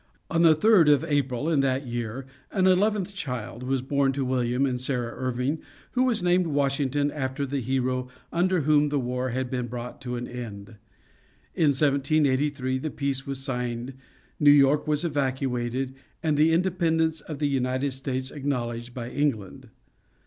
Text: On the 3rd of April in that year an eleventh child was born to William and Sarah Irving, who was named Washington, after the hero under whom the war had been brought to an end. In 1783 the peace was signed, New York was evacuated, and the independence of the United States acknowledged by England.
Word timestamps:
On 0.31 0.41
the 0.41 0.55
3rd 0.55 0.91
of 0.91 1.03
April 1.03 1.47
in 1.47 1.59
that 1.59 1.85
year 1.85 2.25
an 2.51 2.65
eleventh 2.65 3.13
child 3.13 3.61
was 3.61 3.83
born 3.83 4.11
to 4.13 4.25
William 4.25 4.65
and 4.65 4.81
Sarah 4.81 5.13
Irving, 5.15 5.59
who 5.91 6.01
was 6.01 6.23
named 6.23 6.47
Washington, 6.47 7.11
after 7.11 7.45
the 7.45 7.61
hero 7.61 8.07
under 8.33 8.61
whom 8.61 8.89
the 8.89 8.97
war 8.99 9.29
had 9.29 9.51
been 9.51 9.67
brought 9.67 10.01
to 10.01 10.15
an 10.15 10.27
end. 10.27 10.77
In 11.53 11.67
1783 11.67 12.79
the 12.79 12.89
peace 12.89 13.27
was 13.27 13.43
signed, 13.43 13.93
New 14.39 14.49
York 14.49 14.87
was 14.87 15.03
evacuated, 15.03 15.93
and 16.23 16.35
the 16.35 16.51
independence 16.51 17.21
of 17.21 17.37
the 17.37 17.45
United 17.47 17.93
States 17.93 18.31
acknowledged 18.31 18.95
by 18.95 19.11
England. 19.11 19.69